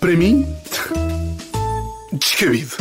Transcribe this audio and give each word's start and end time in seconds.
Para 0.00 0.16
mim, 0.16 0.46
descabido. 2.12 2.74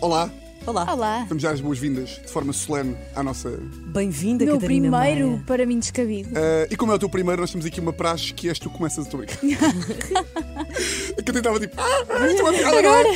Olá, 0.00 0.30
Olá. 0.66 0.92
Olá. 0.92 1.26
vamos 1.28 1.42
dar 1.42 1.52
as 1.52 1.60
boas-vindas 1.60 2.20
de 2.24 2.28
forma 2.28 2.52
solene 2.52 2.96
à 3.14 3.22
nossa. 3.22 3.50
Bem-vinda, 3.86 4.44
Meu 4.44 4.54
Catarina 4.54 4.90
primeiro 4.98 5.30
Maia. 5.30 5.42
para 5.46 5.64
mim 5.66 5.78
descabido. 5.78 6.30
Ah, 6.34 6.66
e 6.70 6.76
como 6.76 6.90
é 6.92 6.94
o 6.96 6.98
teu 6.98 7.08
primeiro, 7.08 7.40
nós 7.40 7.50
temos 7.50 7.64
aqui 7.66 7.80
uma 7.80 7.92
praxe 7.92 8.32
que 8.34 8.48
és 8.48 8.58
tu 8.58 8.68
que 8.68 8.76
começas 8.76 9.06
a 9.06 9.10
tua 9.10 9.24
brincar. 9.24 9.38
a 9.38 11.22
Catarina 11.22 11.38
estava 11.38 11.60
tipo. 11.60 11.80
Ah, 11.80 12.26
isto 12.26 12.40
é 12.40 12.42
uma 12.42 12.52
piada 12.52 12.78
agora! 12.78 13.08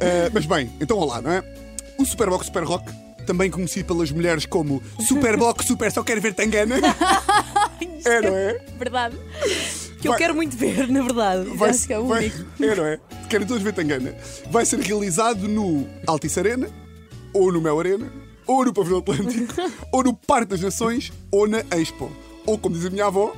Ah, 0.00 0.30
mas 0.32 0.46
bem, 0.46 0.70
então 0.80 0.96
olá, 0.98 1.20
não 1.20 1.30
é? 1.32 1.44
O 1.98 2.04
Superbox 2.04 2.46
Super 2.46 2.64
Rock, 2.64 2.92
também 3.26 3.50
conhecido 3.50 3.86
pelas 3.86 4.10
mulheres 4.10 4.46
como 4.46 4.82
Superbox 5.00 5.66
Super 5.66 5.90
Só 5.90 6.02
Quero 6.02 6.20
Ver 6.20 6.34
Tangana. 6.34 6.76
é, 8.04 8.20
não 8.20 8.36
é? 8.36 8.60
Verdade. 8.78 9.16
Que 10.02 10.08
eu 10.08 10.12
Vai- 10.12 10.18
quero 10.18 10.34
muito 10.34 10.56
ver, 10.56 10.88
na 10.88 11.00
verdade. 11.02 11.48
Vai, 11.56 11.70
Acho 11.70 11.86
que 11.86 11.92
é 11.92 11.98
o 11.98 12.06
vai- 12.06 12.24
único. 12.26 12.44
É, 12.62 12.74
não 12.74 12.84
é? 12.84 13.00
Querem 13.30 13.46
todos 13.46 13.62
ver 13.62 13.72
Tangana. 13.72 14.14
Vai 14.50 14.66
ser 14.66 14.80
realizado 14.80 15.48
no 15.48 15.86
Altice 16.06 16.38
Arena, 16.40 16.68
ou 17.32 17.50
no 17.52 17.60
Mel 17.60 17.78
Arena, 17.78 18.12
ou 18.46 18.64
no 18.64 18.72
Pavilhão 18.74 18.98
Atlântico, 18.98 19.54
ou 19.92 20.02
no 20.02 20.12
Parque 20.14 20.50
das 20.50 20.60
Nações, 20.60 21.12
ou 21.30 21.46
na 21.48 21.60
Expo. 21.80 22.10
Ou, 22.44 22.58
como 22.58 22.74
diz 22.74 22.84
a 22.84 22.90
minha 22.90 23.06
avó, 23.06 23.32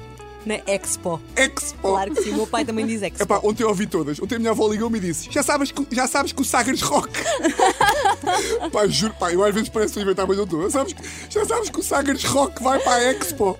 Na 0.46 0.54
Expo. 0.66 1.20
Expo. 1.36 1.76
Claro 1.88 2.14
que 2.14 2.22
sim, 2.22 2.30
o 2.32 2.36
meu 2.36 2.46
pai 2.46 2.64
também 2.64 2.86
diz 2.86 3.00
Expo. 3.04 3.22
Epá, 3.22 3.40
ontem 3.42 3.62
eu 3.62 3.68
ouvi 3.68 3.86
todas. 3.86 4.18
Ontem 4.20 4.36
a 4.36 4.38
minha 4.38 4.50
avó 4.50 4.66
ligou-me 4.68 4.96
e 4.98 5.00
disse: 5.00 5.28
Já 5.30 5.42
sabes 5.42 5.70
que, 5.70 5.86
já 5.90 6.06
sabes 6.06 6.32
que 6.32 6.40
o 6.42 6.44
Sagres 6.44 6.80
Rock. 6.82 7.10
pá, 8.72 8.86
juro, 8.86 9.14
pá, 9.14 9.32
eu 9.32 9.44
às 9.44 9.54
vezes 9.54 9.68
parece 9.68 10.00
inventar, 10.00 10.26
mas 10.26 10.38
eu 10.38 10.44
estou. 10.44 10.70
Sabes, 10.70 10.94
já 11.28 11.44
sabes 11.44 11.70
que 11.70 11.80
o 11.80 11.82
Sagres 11.82 12.24
Rock 12.24 12.62
vai 12.62 12.78
para 12.78 12.94
a 12.94 13.12
Expo. 13.12 13.58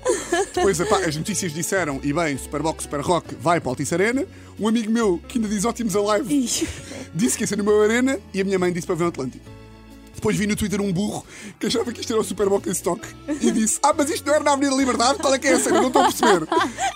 Depois, 0.55 0.79
epá, 0.81 0.99
as 0.99 1.17
notícias 1.17 1.53
disseram: 1.53 2.01
e 2.03 2.13
bem, 2.13 2.37
Superbox 2.37 2.85
Super 2.85 3.01
Rock 3.01 3.35
vai 3.35 3.61
para 3.61 3.71
a 3.71 3.73
Altice 3.73 3.95
Arena. 3.95 4.25
Um 4.59 4.69
amigo 4.69 4.91
meu 4.91 5.21
que 5.29 5.39
ainda 5.39 5.49
diz 5.49 5.65
ótimos 5.65 5.97
a 5.97 6.01
live 6.01 6.49
disse 7.15 7.37
que 7.37 7.43
ia 7.43 7.47
ser 7.47 7.57
no 7.57 7.65
meu 7.65 7.83
Arena 7.83 8.19
e 8.33 8.41
a 8.41 8.45
minha 8.45 8.59
mãe 8.59 8.73
disse 8.73 8.87
para 8.87 8.97
ver 8.97 9.05
o 9.05 9.09
Atlântico. 9.09 9.54
Depois 10.25 10.39
vi 10.39 10.47
no 10.47 10.57
Twitter 10.57 10.81
um 10.81 10.91
burro 10.91 11.23
que 11.61 11.67
achava 11.67 11.93
que 11.93 12.01
isto 12.01 12.11
era 12.11 12.19
o 12.19 12.25
Superbox 12.25 12.67
em 12.67 12.71
stock 12.71 13.07
e 13.43 13.51
disse: 13.51 13.79
Ah, 13.83 13.93
mas 13.95 14.09
isto 14.09 14.27
não 14.27 14.35
era 14.35 14.43
na 14.43 14.55
Avenida 14.55 14.75
Liberdade? 14.75 15.19
Qual 15.19 15.35
é 15.35 15.39
que 15.39 15.47
é 15.47 15.53
a 15.53 15.61
cena? 15.61 15.83
Não 15.83 15.89
estou 15.89 16.01
a 16.01 16.07
perceber. 16.07 16.49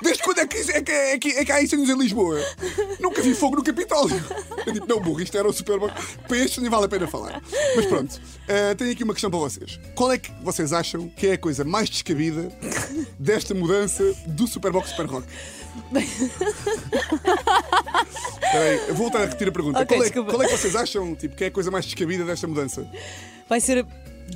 Desde 0.03 0.23
quando 0.23 0.39
é 0.39 0.47
que, 0.47 0.57
é 0.57 0.81
que, 0.81 0.91
é 0.91 1.19
que, 1.19 1.29
é 1.33 1.45
que 1.45 1.53
há 1.53 1.63
incêndios 1.63 1.91
em 1.91 1.99
Lisboa? 1.99 2.41
Nunca 2.99 3.21
vi 3.21 3.35
fogo 3.35 3.57
no 3.57 3.63
Capitólio. 3.63 4.19
Eu 4.67 4.73
digo: 4.73 4.87
Não, 4.89 4.99
burro, 4.99 5.21
isto 5.21 5.37
era 5.37 5.47
o 5.47 5.53
Superbox. 5.53 5.93
Para 6.27 6.39
estes 6.39 6.57
nem 6.63 6.71
vale 6.71 6.87
a 6.87 6.89
pena 6.89 7.07
falar. 7.07 7.43
Mas 7.77 7.85
pronto, 7.85 8.19
eh, 8.49 8.75
tenho 8.75 8.93
aqui 8.93 9.05
uma 9.05 9.13
questão 9.13 9.31
para 9.31 9.41
vocês. 9.41 9.79
Qual 9.95 10.11
é 10.11 10.17
que 10.17 10.33
vocês 10.43 10.73
acham 10.73 11.07
que 11.11 11.27
é 11.27 11.33
a 11.35 11.39
coisa 11.39 11.65
mais 11.65 11.91
descabida 11.91 12.51
desta 13.19 13.53
mudança 13.53 14.11
do 14.27 14.47
Superbox 14.47 14.89
Super 14.89 15.05
Rock? 15.05 15.27
Espera 18.49 18.65
aí, 18.65 18.79
eu 18.89 18.95
vou 18.95 19.11
voltar 19.11 19.19
a 19.19 19.25
repetir 19.27 19.49
a 19.49 19.53
pergunta. 19.53 19.81
Ok, 19.81 19.97
qual, 19.97 20.07
é, 20.07 20.11
qual 20.11 20.43
é 20.43 20.47
que 20.47 20.57
vocês 20.57 20.75
acham 20.75 21.15
tipo, 21.15 21.37
que 21.37 21.45
é 21.45 21.47
a 21.49 21.51
coisa 21.51 21.71
mais 21.71 21.85
descabida 21.85 22.25
desta 22.25 22.47
mudança? 22.47 22.89
Vai 23.49 23.61
ser 23.61 23.87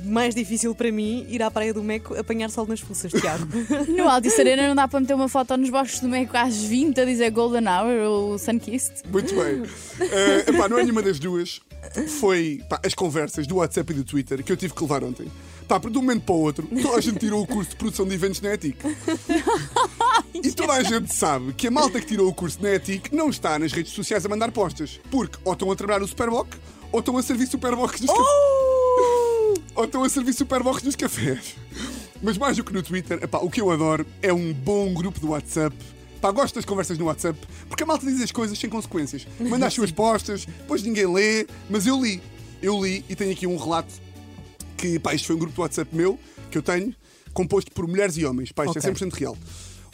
mais 0.03 0.33
difícil 0.33 0.73
para 0.73 0.91
mim 0.91 1.25
ir 1.29 1.41
à 1.43 1.51
Praia 1.51 1.73
do 1.73 1.83
Meco 1.83 2.15
apanhar 2.17 2.49
sol 2.49 2.65
nas 2.65 2.81
pulsas, 2.81 3.11
Tiago. 3.11 3.45
no 3.87 4.09
Altice 4.09 4.41
Arena 4.41 4.67
não 4.67 4.75
dá 4.75 4.87
para 4.87 4.99
meter 4.99 5.13
uma 5.13 5.29
foto 5.29 5.55
nos 5.55 5.69
bosques 5.69 5.99
do 5.99 6.09
Meco 6.09 6.35
às 6.35 6.55
20 6.57 6.99
a 6.99 7.05
dizer 7.05 7.29
Golden 7.29 7.67
Hour 7.67 8.09
ou 8.09 8.39
Sunkissed. 8.39 9.03
Muito 9.11 9.35
bem. 9.35 9.63
Eh, 9.99 10.49
epá, 10.49 10.67
não 10.67 10.77
é 10.79 10.83
nenhuma 10.83 11.01
das 11.01 11.19
duas. 11.19 11.61
Foi 12.19 12.61
pá, 12.67 12.79
as 12.83 12.93
conversas 12.93 13.45
do 13.45 13.57
WhatsApp 13.57 13.91
e 13.93 13.95
do 13.95 14.03
Twitter 14.03 14.43
que 14.43 14.51
eu 14.51 14.57
tive 14.57 14.73
que 14.73 14.81
levar 14.81 15.03
ontem. 15.03 15.27
Pá, 15.67 15.77
de 15.77 15.97
um 15.97 16.01
momento 16.01 16.23
para 16.23 16.35
o 16.35 16.39
outro, 16.39 16.67
toda 16.81 16.97
a 16.97 17.01
gente 17.01 17.19
tirou 17.19 17.41
o 17.41 17.47
curso 17.47 17.71
de 17.71 17.75
produção 17.75 18.05
de 18.05 18.13
eventos 18.13 18.41
na 18.41 18.53
ETIC. 18.53 18.77
E 20.43 20.51
toda 20.51 20.73
a 20.73 20.83
gente 20.83 21.13
sabe 21.13 21.53
que 21.53 21.67
a 21.67 21.71
malta 21.71 21.99
que 21.99 22.07
tirou 22.07 22.27
o 22.27 22.33
curso 22.33 22.61
na 22.61 22.73
ETIC 22.73 23.15
não 23.15 23.29
está 23.29 23.57
nas 23.57 23.71
redes 23.71 23.93
sociais 23.93 24.25
a 24.25 24.29
mandar 24.29 24.51
postas. 24.51 24.99
Porque 25.09 25.37
ou 25.43 25.53
estão 25.53 25.71
a 25.71 25.75
trabalhar 25.75 25.99
no 25.99 26.07
Superboc 26.07 26.49
ou 26.91 26.99
estão 26.99 27.17
a 27.17 27.23
servir 27.23 27.47
Superbox 27.47 28.01
nos 28.01 28.09
cafés. 28.09 28.27
Ou 29.75 29.85
estão 29.85 30.03
a 30.03 30.09
servir 30.09 30.33
Superbox 30.33 30.83
nos 30.83 30.95
cafés. 30.95 31.55
Mas 32.21 32.37
mais 32.37 32.57
do 32.57 32.63
que 32.63 32.71
no 32.71 32.81
Twitter, 32.83 33.19
epá, 33.23 33.39
o 33.39 33.49
que 33.49 33.59
eu 33.59 33.69
adoro 33.71 34.05
é 34.21 34.31
um 34.31 34.53
bom 34.53 34.93
grupo 34.93 35.19
do 35.19 35.29
WhatsApp. 35.29 35.75
Pá, 36.21 36.31
gosto 36.31 36.55
das 36.55 36.63
conversas 36.63 36.97
no 36.97 37.05
WhatsApp 37.05 37.37
porque 37.67 37.83
a 37.83 37.85
malta 37.85 38.05
diz 38.05 38.21
as 38.21 38.31
coisas 38.31 38.57
sem 38.57 38.69
consequências. 38.69 39.27
Manda 39.39 39.65
as 39.67 39.73
suas 39.73 39.91
postas, 39.91 40.45
depois 40.45 40.83
ninguém 40.83 41.11
lê, 41.11 41.47
mas 41.69 41.85
eu 41.85 42.01
li. 42.01 42.21
Eu 42.61 42.81
li 42.83 43.03
e 43.09 43.15
tenho 43.15 43.31
aqui 43.31 43.45
um 43.45 43.57
relato 43.57 43.93
que, 44.77 44.99
pá, 44.99 45.13
isto 45.13 45.27
foi 45.27 45.35
um 45.35 45.39
grupo 45.39 45.55
do 45.55 45.61
WhatsApp 45.61 45.93
meu, 45.93 46.17
que 46.49 46.57
eu 46.57 46.61
tenho, 46.61 46.95
composto 47.33 47.71
por 47.71 47.85
mulheres 47.87 48.15
e 48.15 48.25
homens. 48.25 48.51
Pá, 48.51 48.65
isto 48.65 48.77
Ok. 48.77 48.89
é 48.89 48.93
100% 48.93 49.13
real. 49.13 49.37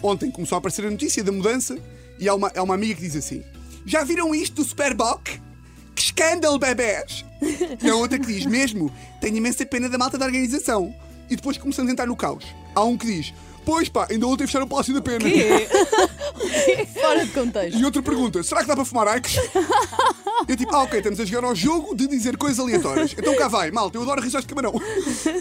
Ontem 0.04 0.30
começou 0.30 0.56
a 0.56 0.60
aparecer 0.60 0.86
a 0.86 0.92
notícia 0.92 1.24
da 1.24 1.32
mudança 1.32 1.78
e 2.20 2.30
há 2.30 2.36
uma, 2.36 2.52
há 2.56 2.62
uma 2.62 2.76
amiga 2.76 2.94
que 2.96 3.02
diz 3.02 3.16
assim: 3.16 3.44
Já 3.86 4.04
viram 4.04 4.36
isto 4.36 4.56
do 4.58 4.64
Superboc? 4.64 5.40
Escândalo, 6.20 6.60
bebés! 6.60 7.24
E 7.82 7.90
a 7.90 7.96
outra 7.96 8.20
que 8.20 8.26
diz: 8.26 8.46
Mesmo, 8.46 8.92
tenho 9.22 9.38
imensa 9.38 9.66
pena 9.66 9.88
da 9.88 9.98
malta 9.98 10.18
da 10.18 10.26
organização. 10.26 10.94
E 11.30 11.36
depois 11.38 11.58
começamos 11.58 11.90
a 11.90 11.94
entrar 11.94 12.08
no 12.08 12.16
caos. 12.16 12.44
Há 12.76 12.84
um 12.84 12.98
que 12.98 13.06
diz: 13.08 13.34
Pois 13.64 13.88
pá, 13.88 14.06
ainda 14.12 14.28
ontem 14.28 14.46
fecharam 14.46 14.66
o 14.66 14.70
Palácio 14.70 14.94
da 14.94 15.02
Pena. 15.02 15.24
Fora 17.02 17.26
de 17.26 17.32
contexto. 17.32 17.80
E 17.80 17.86
outra 17.86 18.02
pergunta: 18.02 18.44
será 18.44 18.60
que 18.60 18.68
dá 18.68 18.76
para 18.76 18.84
fumar 18.84 19.08
Aikos? 19.08 19.38
Eu 20.46 20.58
tipo, 20.58 20.76
ah, 20.76 20.84
ok, 20.84 21.00
estamos 21.00 21.22
a 21.22 21.26
jogar 21.26 21.48
ao 21.48 21.56
jogo 21.56 21.96
de 21.96 22.06
dizer 22.06 22.36
coisas 22.36 22.60
aleatórias. 22.60 23.16
Então 23.18 23.34
cá 23.38 23.48
vai, 23.48 23.72
malta, 23.72 23.98
eu 23.98 24.02
adoro 24.02 24.22
risóis 24.22 24.44
de 24.44 24.50
camarão. 24.50 24.74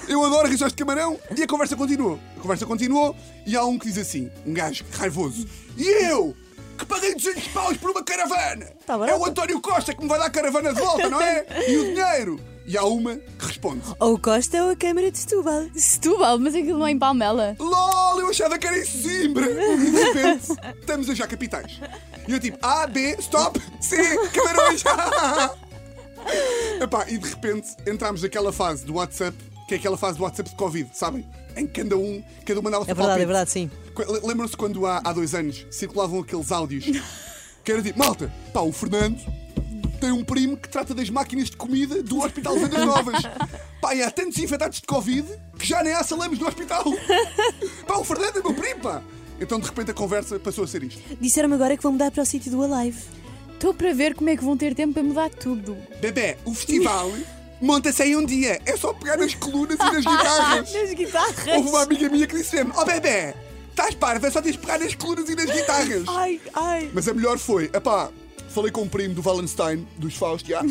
Eu 0.06 0.25
adoro 0.25 0.47
risóis 0.47 0.72
de 0.72 0.77
camarão 0.77 1.19
e 1.37 1.43
a 1.43 1.47
conversa 1.47 1.75
continuou. 1.75 2.21
A 2.37 2.41
conversa 2.41 2.65
continuou 2.65 3.17
e 3.44 3.56
há 3.56 3.65
um 3.65 3.77
que 3.77 3.88
diz 3.88 3.99
assim, 3.99 4.31
um 4.47 4.55
gajo 4.55 4.84
raivoso. 4.93 5.44
E 5.77 6.05
eu? 6.05 6.37
Que 6.78 6.87
paguei 6.87 7.15
200 7.15 7.49
paus 7.49 7.77
por 7.77 7.91
uma 7.91 8.05
caravana! 8.05 8.66
Tá 8.87 8.94
é 9.09 9.15
o 9.15 9.27
António 9.27 9.61
Costa 9.61 9.93
que 9.93 10.00
me 10.00 10.09
vai 10.09 10.19
dar 10.19 10.27
a 10.27 10.31
caravana 10.31 10.72
de 10.72 10.81
volta, 10.81 11.11
não 11.11 11.21
é? 11.21 11.44
E 11.69 11.77
o 11.77 11.84
dinheiro? 11.84 12.41
E 12.65 12.77
há 12.77 12.84
uma 12.84 13.16
que 13.16 13.47
responde: 13.47 13.83
Ou 13.99 14.19
Costa 14.19 14.62
ou 14.62 14.71
a 14.71 14.77
Câmara 14.77 15.11
de 15.11 15.19
Setúbal. 15.19 15.67
Setúbal, 15.75 16.38
mas 16.38 16.55
aquilo 16.55 16.78
não 16.78 16.87
é 16.87 16.91
em 16.91 16.99
Palmela. 16.99 17.56
LOL, 17.59 18.21
eu 18.21 18.28
achava 18.28 18.59
que 18.59 18.67
era 18.67 18.78
em 18.78 18.84
Zimbra! 18.84 19.47
E 19.50 19.91
de 19.91 20.03
repente, 20.03 20.49
estamos 20.78 21.09
a 21.11 21.15
já 21.15 21.27
capitais. 21.27 21.81
E 22.28 22.33
eu 22.33 22.38
tipo, 22.38 22.59
A, 22.61 22.87
B, 22.87 23.17
stop, 23.21 23.59
C, 23.81 23.97
camarões! 24.28 24.84
Epá, 26.81 27.06
e 27.09 27.17
de 27.17 27.28
repente 27.28 27.69
entramos 27.87 28.22
naquela 28.22 28.53
fase 28.53 28.84
do 28.84 28.94
WhatsApp, 28.94 29.37
que 29.69 29.75
é 29.75 29.77
aquela 29.77 29.99
fase 29.99 30.17
do 30.17 30.25
WhatsApp 30.25 30.49
de 30.49 30.56
Covid, 30.56 30.89
sabem? 30.95 31.27
Em 31.55 31.67
que 31.67 31.83
cada 31.83 31.97
um, 31.97 32.23
cada 32.45 32.59
um 32.59 32.62
mandava 32.62 32.83
o 32.83 32.87
seu 32.87 32.93
É 32.93 32.95
verdade, 32.95 33.09
palpite. 33.09 33.23
é 33.23 33.27
verdade, 33.27 33.51
sim. 33.51 33.71
Lembram-se 34.27 34.56
quando 34.56 34.87
há, 34.87 35.01
há 35.05 35.12
dois 35.12 35.34
anos 35.34 35.67
circulavam 35.71 36.21
aqueles 36.21 36.51
áudios 36.51 36.84
que 37.62 37.71
era 37.71 37.83
tipo, 37.83 37.99
malta, 37.99 38.33
pá, 38.53 38.61
o 38.61 38.73
Fernando 38.73 39.21
tem 40.01 40.11
um 40.11 40.25
primo 40.25 40.56
que 40.56 40.69
trata 40.69 40.95
das 40.95 41.11
máquinas 41.11 41.51
de 41.51 41.56
comida 41.56 42.03
do 42.03 42.21
Hospital 42.21 42.55
de 42.55 42.61
Vendas 42.61 42.87
Novas. 42.87 43.23
Pá, 43.81 43.95
e 43.95 44.03
há 44.03 44.11
tantos 44.11 44.39
infectados 44.39 44.81
de 44.81 44.87
Covid 44.87 45.25
que 45.56 45.65
já 45.67 45.83
nem 45.85 45.93
há 45.93 46.03
salames 46.03 46.39
no 46.39 46.49
hospital. 46.49 46.85
Pá, 47.87 47.97
o 47.97 48.05
Fernando 48.05 48.39
é 48.39 48.43
meu 48.43 48.55
primo, 48.55 48.81
pá. 48.81 49.03
Então 49.41 49.61
de 49.61 49.67
repente 49.67 49.91
a 49.93 49.95
conversa 49.95 50.39
passou 50.39 50.65
a 50.65 50.67
ser 50.67 50.83
isto. 50.83 51.00
Disseram-me 51.21 51.55
agora 51.55 51.77
que 51.77 51.83
vão 51.83 51.93
mudar 51.93 52.11
para 52.11 52.23
o 52.23 52.27
sítio 52.27 52.50
do 52.50 52.62
Alive. 52.62 52.99
Estou 53.55 53.73
para 53.75 53.93
ver 53.93 54.15
como 54.15 54.31
é 54.31 54.37
que 54.37 54.45
vão 54.45 54.56
ter 54.56 54.75
tempo 54.75 54.95
para 54.95 55.03
mudar 55.03 55.31
tudo. 55.31 55.77
Bebé, 56.00 56.39
o 56.45 56.53
festival 56.55 57.12
monta-se 57.60 58.02
em 58.04 58.16
um 58.16 58.24
dia. 58.24 58.60
É 58.64 58.76
só 58.76 58.92
pegar 58.92 59.16
nas 59.16 59.34
colunas 59.34 59.76
e 59.78 59.84
nas 59.84 60.04
guitarras. 60.04 60.72
Nas 60.74 60.94
guitarras. 60.94 61.46
Houve 61.56 61.69
uma 61.69 61.82
amiga 61.82 62.08
minha 62.08 62.26
que 62.26 62.36
disse 62.36 62.56
mesmo, 62.56 62.72
ó 62.76 62.84
bebé, 62.84 63.34
estás 63.70 63.94
parva, 63.94 64.26
é 64.26 64.30
só 64.30 64.42
tens 64.42 64.52
de 64.52 64.58
pegar 64.58 64.78
nas 64.78 64.94
colunas 64.94 65.28
e 65.28 65.34
nas 65.34 65.46
guitarras. 65.46 66.04
Ai, 66.08 66.41
ai. 66.54 66.91
Mas 66.92 67.08
a 67.08 67.14
melhor 67.14 67.38
foi, 67.38 67.64
epá, 67.66 68.10
falei 68.48 68.70
com 68.72 68.82
o 68.82 68.88
primo 68.88 69.14
do 69.14 69.22
Wallenstein, 69.26 69.86
dos 69.96 70.14
Faust, 70.16 70.48
já, 70.48 70.62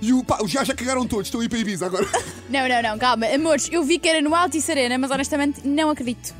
e 0.00 0.12
o, 0.12 0.24
pá, 0.24 0.38
os 0.42 0.50
já 0.50 0.64
já 0.64 0.74
cagaram 0.74 1.06
todos, 1.06 1.26
estão 1.26 1.40
a 1.40 1.44
ir 1.44 1.48
para 1.48 1.58
Ibiza 1.58 1.86
agora. 1.86 2.06
Não, 2.48 2.68
não, 2.68 2.82
não, 2.82 2.98
calma. 2.98 3.26
Amores, 3.26 3.68
eu 3.70 3.82
vi 3.82 3.98
que 3.98 4.08
era 4.08 4.20
no 4.22 4.34
Altice 4.34 4.70
Arena, 4.70 4.96
mas 4.98 5.10
honestamente 5.10 5.66
não 5.66 5.90
acredito. 5.90 6.34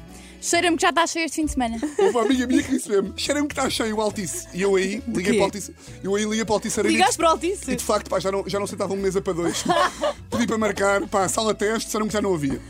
Cheira-me 0.46 0.76
que 0.76 0.82
já 0.82 0.90
está 0.90 1.04
cheio 1.08 1.24
este 1.24 1.34
fim 1.34 1.44
de 1.44 1.50
semana. 1.50 1.76
Houve 1.98 2.10
uma 2.10 2.22
amiga 2.22 2.46
minha 2.46 2.62
que 2.62 2.70
disse 2.70 2.88
mesmo, 2.88 3.12
cheira-me 3.16 3.48
que 3.48 3.52
está 3.52 3.68
cheio 3.68 3.96
o 3.96 4.00
Altice. 4.00 4.46
E 4.54 4.62
eu 4.62 4.76
aí 4.76 5.02
liguei 5.08 5.32
para 5.32 5.40
o 5.40 5.44
Altice, 5.44 5.74
eu 6.04 6.14
aí 6.14 6.25
liguei 6.25 6.44
para 6.44 6.52
o 6.52 6.54
Altice 6.54 6.78
Arena 6.78 6.93
e 6.93 6.96
Ligaste 6.96 7.16
para 7.16 7.26
o 7.26 7.31
Altice? 7.32 7.70
E 7.72 7.75
de 7.75 7.82
facto, 7.82 8.08
pá, 8.08 8.20
já 8.20 8.31
não, 8.31 8.48
já 8.48 8.60
não 8.60 8.66
sentava 8.69 8.94
uma 8.94 9.02
mesa 9.02 9.20
para 9.20 9.32
dois. 9.32 9.64
Pedi 10.31 10.46
para 10.46 10.56
marcar, 10.56 11.04
pá, 11.08 11.28
sala 11.28 11.52
teste, 11.52 11.87
disseram 11.87 12.06
que 12.06 12.12
já 12.12 12.22
não 12.22 12.32
havia. 12.32 12.60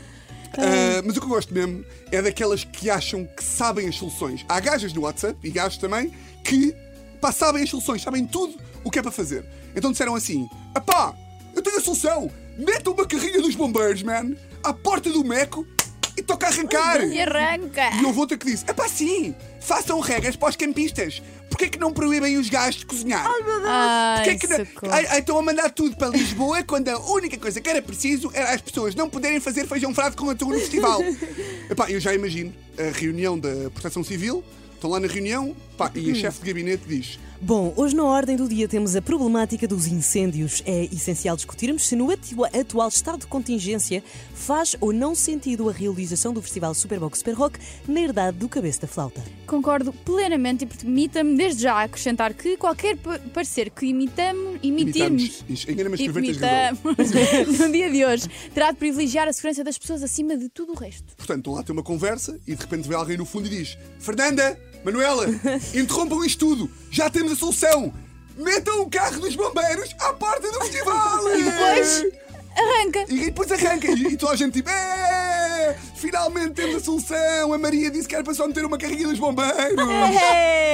Ah, 0.57 1.03
mas 1.05 1.17
o 1.17 1.19
que 1.19 1.25
eu 1.25 1.29
gosto 1.29 1.53
mesmo 1.53 1.85
é 2.11 2.19
daquelas 2.19 2.63
que 2.63 2.89
acham 2.89 3.27
que 3.37 3.43
sabem 3.43 3.87
as 3.87 3.95
soluções. 3.95 4.43
Há 4.49 4.59
gajas 4.59 4.91
no 4.91 5.01
WhatsApp 5.01 5.37
e 5.43 5.51
gajos 5.51 5.77
também 5.77 6.11
que 6.43 6.73
pá, 7.21 7.31
sabem 7.31 7.61
as 7.61 7.69
soluções, 7.69 8.01
sabem 8.01 8.25
tudo 8.25 8.59
o 8.83 8.89
que 8.89 8.97
é 8.97 9.03
para 9.03 9.11
fazer. 9.11 9.45
Então 9.75 9.91
disseram 9.91 10.15
assim: 10.15 10.49
apá, 10.73 11.13
eu 11.55 11.61
tenho 11.61 11.77
a 11.77 11.81
solução, 11.81 12.31
meta 12.57 12.89
uma 12.89 13.05
carrinha 13.05 13.39
dos 13.39 13.53
bombeiros, 13.53 14.01
man, 14.01 14.35
à 14.63 14.73
porta 14.73 15.11
do 15.11 15.23
Meco 15.23 15.63
e 16.17 16.21
toca 16.23 16.47
a 16.47 16.49
arrancar. 16.49 17.01
E 17.03 17.21
arranca! 17.21 17.89
E 18.01 18.05
houve 18.05 18.19
outra 18.19 18.37
que 18.37 18.45
disse: 18.45 18.65
Epá, 18.67 18.89
sim, 18.89 19.35
façam 19.61 19.99
regras 19.99 20.35
para 20.35 20.49
os 20.49 20.55
campistas. 20.55 21.21
Porquê 21.49 21.69
que 21.69 21.79
não 21.79 21.93
proíbem 21.93 22.37
os 22.37 22.49
gajos 22.49 22.81
de 22.81 22.85
cozinhar? 22.85 23.25
Ai, 23.65 24.17
Porquê 24.17 24.35
que 24.39 24.47
não... 24.47 24.65
socorro. 24.65 24.93
ai, 24.93 25.05
ai, 25.07 25.19
estão 25.19 25.37
a 25.37 25.41
mandar 25.41 25.69
tudo 25.69 25.95
para 25.95 26.09
Lisboa 26.09 26.61
quando 26.63 26.89
a 26.89 26.99
única 26.99 27.37
coisa 27.37 27.61
que 27.61 27.69
era 27.69 27.81
preciso 27.81 28.29
era 28.33 28.53
as 28.53 28.61
pessoas 28.61 28.93
não 28.95 29.09
poderem 29.09 29.39
fazer 29.39 29.65
feijão 29.65 29.93
frado 29.93 30.15
com 30.17 30.29
atum 30.29 30.49
no 30.49 30.59
festival. 30.59 31.01
Epá, 31.69 31.89
eu 31.89 31.99
já 31.99 32.13
imagino 32.13 32.53
a 32.77 32.97
reunião 32.97 33.39
da 33.39 33.69
Proteção 33.71 34.03
Civil, 34.03 34.43
estão 34.77 34.89
lá 34.89 34.99
na 34.99 35.07
reunião, 35.07 35.55
Pá, 35.77 35.91
e 35.93 36.09
a 36.11 36.15
chefe 36.15 36.39
de 36.41 36.47
gabinete 36.47 36.83
diz: 36.87 37.19
Bom, 37.39 37.71
hoje 37.77 37.95
na 37.95 38.03
ordem 38.03 38.35
do 38.35 38.47
dia 38.49 38.67
temos 38.67 38.95
a 38.95 39.01
problemática 39.01 39.67
dos 39.67 39.85
incêndios. 39.85 40.63
É 40.65 40.85
essencial 40.85 41.35
discutirmos 41.35 41.85
se 41.87 41.95
no 41.95 42.09
atu- 42.09 42.43
atual 42.45 42.89
estado 42.89 43.19
de 43.19 43.27
contingência 43.27 44.03
faz 44.33 44.75
ou 44.81 44.91
não 44.91 45.13
sentido 45.13 45.69
a 45.69 45.71
realização 45.71 46.33
do 46.33 46.41
Festival 46.41 46.73
Superbox 46.73 47.19
Super 47.19 47.33
Rock 47.33 47.59
na 47.87 48.01
herdade 48.01 48.37
do 48.39 48.49
cabeça 48.49 48.81
da 48.81 48.87
flauta. 48.87 49.21
Concordo 49.45 49.93
plenamente 49.93 50.63
e 50.63 50.67
permita-me 50.67 51.37
desde 51.37 51.61
já 51.61 51.83
acrescentar 51.83 52.33
que 52.33 52.57
qualquer 52.57 52.97
pa- 52.97 53.19
parecer 53.31 53.69
que 53.69 53.85
imitamos, 53.85 54.59
imitirmos 54.63 55.43
Imitamos. 55.47 55.65
Imitamos 55.67 55.99
no 57.59 57.71
dia 57.71 57.91
de 57.91 58.03
hoje 58.03 58.27
terá 58.53 58.71
de 58.71 58.77
privilegiar 58.77 59.27
a 59.27 59.33
segurança 59.33 59.63
das 59.63 59.77
pessoas 59.77 60.01
acima 60.01 60.35
de 60.35 60.49
tudo 60.49 60.71
o 60.73 60.75
resto. 60.75 61.15
Portanto, 61.15 61.37
estão 61.37 61.53
lá 61.53 61.59
a 61.59 61.63
ter 61.63 61.71
uma 61.71 61.83
conversa 61.83 62.39
e 62.47 62.55
de 62.55 62.61
repente 62.61 62.87
vê 62.89 62.95
alguém 62.95 63.15
no 63.15 63.25
fundo 63.25 63.45
e 63.45 63.49
diz: 63.51 63.77
Fernanda, 63.99 64.59
Manuela, 64.83 65.25
interrompam 65.73 66.23
isto 66.25 66.39
tudo, 66.47 66.71
já 66.91 67.09
temos 67.09 67.33
a 67.33 67.35
solução! 67.35 67.93
Metam 68.37 68.81
o 68.81 68.89
carro 68.89 69.19
dos 69.19 69.35
bombeiros 69.35 69.95
à 69.99 70.13
porta 70.13 70.51
do 70.51 70.59
festival! 70.61 71.35
E 71.37 71.43
depois 71.43 72.05
arranca. 72.55 73.05
E 73.09 73.25
depois 73.25 73.51
arranca 73.51 73.87
e, 73.91 74.13
e 74.13 74.17
toda 74.17 74.33
a 74.33 74.35
gente 74.35 74.53
tipo: 74.53 74.69
"É, 74.69 75.75
Finalmente 75.95 76.51
temos 76.51 76.75
a 76.75 76.79
solução! 76.79 77.53
A 77.53 77.57
Maria 77.57 77.89
disse 77.89 78.07
que 78.07 78.13
era 78.13 78.23
para 78.23 78.33
só 78.35 78.47
meter 78.47 78.63
uma 78.63 78.77
carrinha 78.77 79.07
dos 79.07 79.19
bombeiros! 79.19 79.57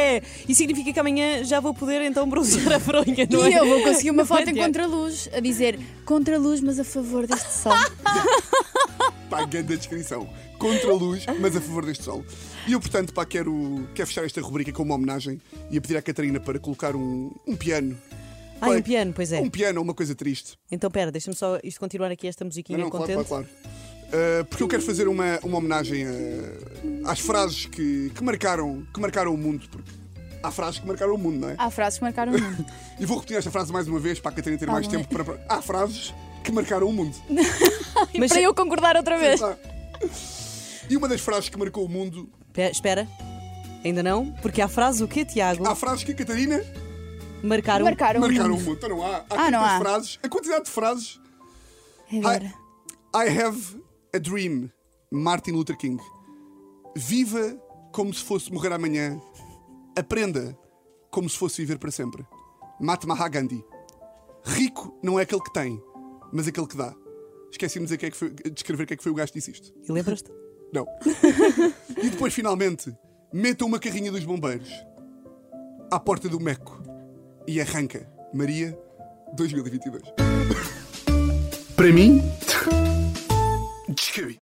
É! 0.06 0.21
E 0.47 0.53
significa 0.53 0.91
que 0.94 0.99
amanhã 0.99 1.44
já 1.44 1.59
vou 1.59 1.73
poder 1.73 2.01
então 2.03 2.27
bronzear 2.29 2.73
a 2.73 2.79
fronha, 2.79 3.27
não 3.31 3.45
é? 3.45 3.49
E 3.49 3.53
eu 3.53 3.65
vou 3.65 3.81
conseguir 3.81 4.11
uma 4.11 4.25
foto 4.25 4.47
em 4.49 4.56
contraluz 4.56 5.27
a 5.33 5.39
dizer 5.39 5.79
contra-luz, 6.06 6.61
mas 6.61 6.77
a 6.77 6.83
favor 6.83 7.25
deste 7.25 7.51
sol. 7.51 7.73
Pá, 9.38 9.45
grande 9.45 9.77
descrição. 9.77 10.30
Contra 10.57 10.89
a 10.91 10.94
luz, 10.94 11.25
mas 11.39 11.56
a 11.56 11.62
favor 11.62 11.85
deste 11.85 12.03
sol. 12.03 12.24
E 12.68 12.74
eu, 12.74 12.80
portanto, 12.80 13.13
pá, 13.13 13.25
quero, 13.25 13.88
quero 13.94 14.07
fechar 14.07 14.25
esta 14.25 14.41
rubrica 14.41 14.71
com 14.71 14.83
uma 14.83 14.95
homenagem 14.95 15.41
e 15.69 15.77
a 15.77 15.81
pedir 15.81 15.97
à 15.97 16.01
Catarina 16.01 16.39
para 16.39 16.59
colocar 16.59 16.95
um, 16.95 17.31
um 17.47 17.56
piano. 17.56 17.97
Ah, 18.62 18.68
Pá, 18.68 18.71
um 18.75 18.81
piano, 18.81 19.12
pois 19.13 19.31
é. 19.33 19.41
Um 19.41 19.50
piano, 19.50 19.81
uma 19.81 19.94
coisa 19.94 20.15
triste. 20.15 20.57
Então 20.71 20.89
pera, 20.89 21.12
deixa-me 21.12 21.35
só 21.35 21.59
isto 21.63 21.80
continuar 21.80 22.09
aqui 22.12 22.27
esta 22.27 22.45
musiquinha 22.45 22.77
Não, 22.77 22.85
não, 22.85 22.91
claro, 22.91 23.07
contente. 23.07 23.27
claro, 23.27 23.45
claro. 23.45 23.74
Uh, 24.41 24.45
porque 24.45 24.63
eu 24.63 24.68
quero 24.68 24.81
fazer 24.83 25.07
uma, 25.07 25.39
uma 25.44 25.57
homenagem 25.57 26.06
a- 26.06 27.12
às 27.12 27.19
frases 27.19 27.65
que, 27.65 28.12
que, 28.15 28.24
marcaram, 28.24 28.85
que 28.94 29.00
marcaram 29.01 29.33
o 29.33 29.38
mundo. 29.38 29.68
Porque 29.69 29.91
há 30.44 30.51
frases 30.51 30.80
que 30.80 30.85
marcaram 30.88 31.15
o 31.15 31.18
mundo, 31.18 31.39
não 31.39 31.50
é? 31.50 31.56
Há 31.57 31.69
frases 31.71 31.97
que 31.97 32.06
marcaram 32.06 32.33
o 32.33 32.39
mundo. 32.39 32.65
E 33.00 33.06
vou 33.07 33.18
repetir 33.18 33.35
esta 33.38 33.50
frase 33.50 33.74
mais 33.74 33.88
uma 33.88 34.00
vez 34.00 34.19
para 34.19 34.31
a 34.31 34.35
Catarina 34.35 34.59
ter 34.59 34.68
Tá 34.68 34.71
mais 34.71 34.88
tempo 34.88 35.07
para. 35.09 35.44
Há 35.50 35.62
frases 35.63 36.13
que 36.44 36.51
marcaram 36.51 36.88
o 36.88 36.94
mundo. 36.94 37.16
Mas 38.18 38.31
Para 38.31 38.42
eu 38.42 38.54
concordar 38.54 38.95
outra 38.98 39.18
vez. 39.18 39.42
Ah. 39.42 39.57
E 40.90 40.98
uma 40.98 41.07
das 41.07 41.22
frases 41.22 41.50
que 41.50 41.57
marcou 41.57 41.86
o 41.86 41.90
mundo. 41.90 42.30
Pe- 42.51 42.69
espera, 42.69 43.07
ainda 43.84 44.04
não? 44.04 44.31
Porque 44.42 44.62
há 44.62 44.68
frase 44.68 45.04
o 45.04 45.07
quê, 45.07 45.24
Tiago? 45.25 45.66
Há 45.68 45.75
frases 45.75 46.04
que 46.04 46.12
a 46.12 46.16
Catarina 46.16 46.63
Marcaram. 47.44 47.84
Marcaram 47.86 48.19
o 48.19 48.24
marcaram 48.24 48.56
o 48.56 48.57
mundo. 48.60 48.72
Então 48.74 48.90
não 48.90 49.04
há. 49.06 49.18
Há 49.18 49.25
Ah, 49.30 49.51
não 49.51 49.60
tantas 49.60 49.72
há. 49.75 49.80
frases. 49.80 50.19
A 50.24 50.30
quantidade 50.30 50.66
de 50.66 50.72
frases. 50.72 51.19
É 52.12 52.18
Agora. 52.19 52.54
I 53.16 53.40
have 53.42 53.81
a 54.16 54.19
dream. 54.19 54.69
Martin 55.12 55.51
Luther 55.51 55.78
King. 55.78 56.01
Viva 56.95 57.57
como 57.92 58.13
se 58.13 58.24
fosse 58.24 58.51
morrer 58.51 58.72
amanhã. 58.72 59.19
Aprenda 59.98 60.57
como 61.12 61.30
se 61.30 61.38
fosse 61.38 61.62
viver 61.62 61.78
para 61.78 61.92
sempre. 61.92 62.25
Mahatma 62.80 63.16
Gandhi. 63.30 63.63
Rico 64.45 64.98
não 65.04 65.19
é 65.19 65.24
aquele 65.24 65.42
que 65.42 65.54
tem, 65.54 65.81
mas 66.33 66.47
aquele 66.47 66.68
que 66.68 66.75
dá. 66.75 66.94
Esqueci-me 67.51 67.85
de 67.85 67.94
é 67.94 67.97
que 67.97 68.18
foi- 68.18 68.31
de 68.31 68.51
escrever 68.56 68.88
quem 68.88 68.95
é 68.95 68.97
que 68.97 69.03
foi 69.03 69.12
o 69.12 69.15
gajo 69.15 69.31
que 69.31 69.38
disse 69.38 69.51
isto. 69.51 69.71
E 69.88 69.91
lembras-te? 69.91 70.31
Não. 70.74 70.88
e 72.01 72.09
depois, 72.09 72.33
finalmente, 72.33 72.91
meta 73.31 73.63
uma 73.63 73.77
carrinha 73.80 74.12
dos 74.12 74.25
bombeiros 74.25 74.69
à 75.91 76.00
porta 76.00 76.27
do 76.27 76.39
Meco 76.39 76.81
e 77.47 77.62
arranca 77.62 78.12
Maria 78.33 78.75
2022. 79.35 80.01
Para 81.75 81.91
mim, 81.91 82.21
descabi. 83.89 84.24